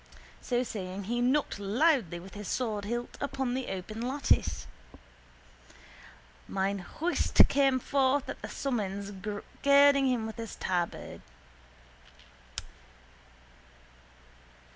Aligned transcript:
So 0.41 0.63
saying 0.63 1.03
he 1.03 1.21
knocked 1.21 1.59
loudly 1.59 2.19
with 2.19 2.33
his 2.33 2.47
swordhilt 2.47 3.19
upon 3.21 3.53
the 3.53 3.67
open 3.67 4.01
lattice. 4.01 4.65
Mine 6.47 6.79
host 6.79 7.39
came 7.47 7.77
forth 7.79 8.27
at 8.27 8.41
the 8.41 8.49
summons, 8.49 9.11
girding 9.61 10.07
him 10.07 10.25
with 10.25 10.37
his 10.37 10.55
tabard. 10.55 11.21